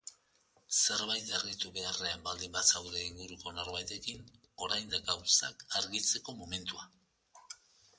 [0.77, 4.27] Zerbait argitu beharrean baldin bazaude inguruko norbaitekin,
[4.67, 6.93] orain da agauzak argitzeko momentua.